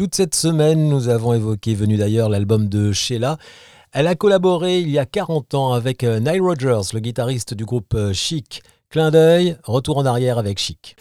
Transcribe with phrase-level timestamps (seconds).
[0.00, 3.36] Toute cette semaine, nous avons évoqué, venu d'ailleurs, l'album de Sheila.
[3.92, 7.66] Elle a collaboré il y a 40 ans avec euh, Nile Rodgers, le guitariste du
[7.66, 8.62] groupe euh, Chic.
[8.88, 10.96] Clin d'œil, retour en arrière avec Chic.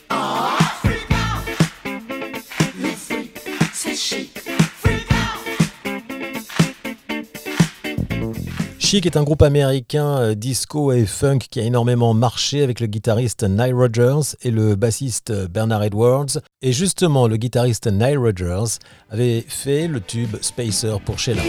[8.90, 12.88] Chic est un groupe américain euh, disco et funk qui a énormément marché avec le
[12.88, 16.39] guitariste Nile Rodgers et le bassiste Bernard Edwards.
[16.64, 18.80] Et justement, le guitariste Nile Rodgers
[19.12, 21.44] avait fait le tube Spacer pour Sheila.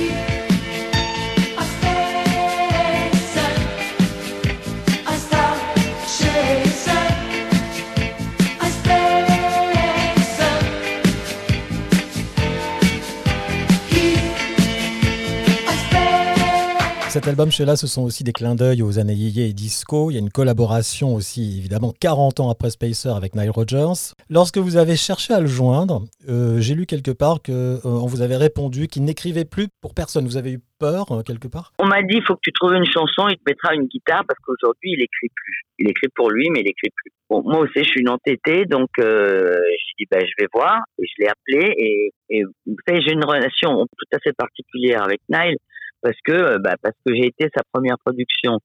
[17.11, 20.13] Cet album chez là, ce sont aussi des clins d'œil aux années Yéyé et Disco.
[20.13, 24.15] Il y a une collaboration aussi, évidemment, 40 ans après Spacer avec Nile Rodgers.
[24.31, 28.23] Lorsque vous avez cherché à le joindre, euh, j'ai lu quelque part qu'on euh, vous
[28.23, 30.25] avait répondu qu'il n'écrivait plus pour personne.
[30.25, 31.73] Vous avez eu peur euh, quelque part?
[31.81, 34.23] On m'a dit il faut que tu trouves une chanson, il te mettra une guitare
[34.29, 35.63] parce qu'aujourd'hui il écrit plus.
[35.81, 37.11] Il écrit pour lui, mais il écrit plus.
[37.29, 40.79] Moi aussi je suis une entêtée, donc je dis ben, je vais voir.
[41.01, 45.03] Et je l'ai appelé et, et vous savez j'ai une relation tout à fait particulière
[45.03, 45.57] avec Nile
[46.03, 48.59] parce que euh, bah, parce que j'ai été sa première production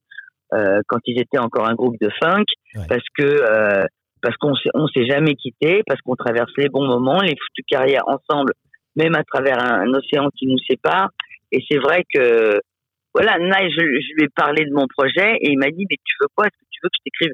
[0.54, 2.46] euh, quand ils étaient encore un groupe de funk,
[2.88, 3.86] parce que euh,
[4.22, 8.08] parce qu'on on s'est jamais quitté, parce qu'on traverse les bons moments, les foutues carrières
[8.08, 8.54] ensemble,
[8.96, 11.10] même à travers un, océan qui nous sépare.
[11.52, 12.60] Et c'est vrai que
[13.14, 15.98] voilà, Nile, je, je, lui ai parlé de mon projet et il m'a dit mais
[16.04, 16.46] tu veux quoi?
[16.46, 17.34] Est-ce que tu veux que je t'écrive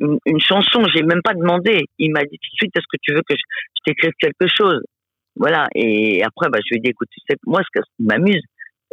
[0.00, 0.84] une, une, chanson?
[0.94, 1.84] J'ai même pas demandé.
[1.98, 3.42] Il m'a dit tout de suite est-ce que tu veux que je,
[3.76, 4.80] je t'écrive quelque chose?
[5.36, 5.66] Voilà.
[5.74, 8.42] Et après, bah, je lui ai dit écoute, tu sais, moi ce qui m'amuse,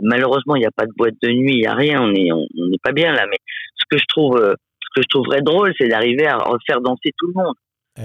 [0.01, 2.31] Malheureusement, il n'y a pas de boîte de nuit, il n'y a rien, on n'est
[2.31, 3.25] on, n'est pas bien là.
[3.29, 3.37] Mais
[3.75, 7.11] ce que je trouve, euh, ce que je trouverais drôle, c'est d'arriver à faire danser
[7.17, 7.55] tout le monde.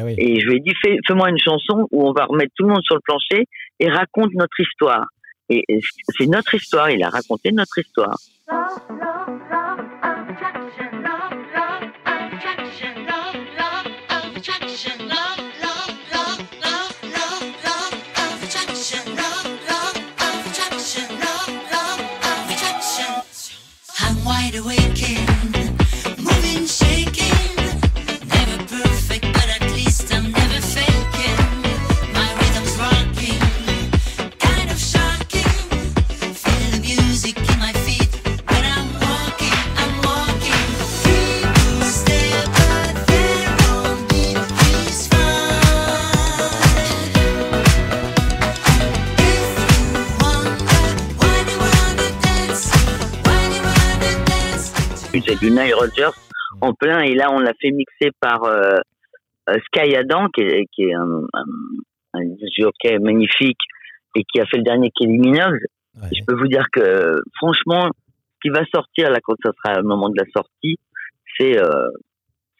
[0.04, 0.14] Oui.
[0.18, 2.82] Et je lui ai dit, fais-moi une chanson où on va remettre tout le monde
[2.82, 3.46] sur le plancher
[3.78, 5.06] et raconte notre histoire.
[5.48, 5.62] Et
[6.18, 8.16] c'est notre histoire, il a raconté notre histoire.
[24.56, 25.25] away again.
[55.20, 56.16] C'est du Nile Rodgers
[56.60, 57.00] en plein.
[57.00, 58.76] Et là, on l'a fait mixer par euh,
[59.48, 61.44] euh Sky Adam, qui est, qui est un, un,
[62.14, 63.60] un magnifique
[64.16, 65.60] et qui a fait le dernier Kelly Minogue.
[66.12, 69.86] Je peux vous dire que, franchement, ce qui va sortir là quand ça sera le
[69.86, 70.76] moment de la sortie,
[71.38, 71.88] c'est euh,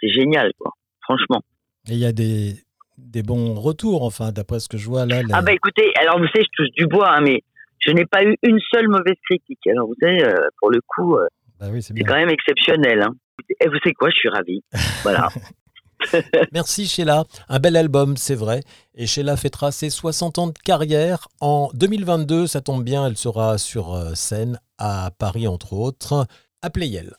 [0.00, 0.72] c'est génial, quoi.
[1.02, 1.42] Franchement.
[1.88, 2.54] Et il y a des,
[2.98, 5.20] des bons retours, enfin, d'après ce que je vois là.
[5.32, 7.42] Ah bah écoutez, alors vous savez, je touche du bois, hein, mais
[7.78, 9.66] je n'ai pas eu une seule mauvaise critique.
[9.66, 11.26] Alors vous savez, euh, pour le coup, euh,
[11.58, 13.02] bah oui, c'est quand même exceptionnel.
[13.02, 13.14] Hein.
[13.60, 14.62] Et vous savez quoi, je suis ravi.
[15.02, 15.28] Voilà.
[16.52, 17.24] Merci Sheila.
[17.48, 18.62] Un bel album, c'est vrai.
[18.94, 21.28] Et Sheila fêtera ses 60 ans de carrière.
[21.40, 26.26] En 2022, ça tombe bien, elle sera sur euh, scène à Paris, entre autres,
[26.62, 27.14] à Playel.